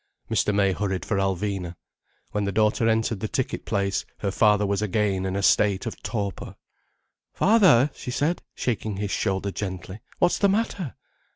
Mr. 0.31 0.51
May 0.51 0.71
hurried 0.71 1.05
for 1.05 1.17
Alvina. 1.17 1.75
When 2.31 2.45
the 2.45 2.51
daughter 2.51 2.89
entered 2.89 3.19
the 3.19 3.27
ticket 3.27 3.65
place, 3.65 4.03
her 4.17 4.31
father 4.31 4.65
was 4.65 4.81
again 4.81 5.27
in 5.27 5.35
a 5.35 5.43
state 5.43 5.85
of 5.85 6.01
torpor. 6.01 6.55
"Father," 7.35 7.91
she 7.93 8.09
said, 8.09 8.41
shaking 8.55 8.97
his 8.97 9.11
shoulder 9.11 9.51
gently. 9.51 9.99
"What's 10.17 10.39
the 10.39 10.49
matter." 10.49 10.95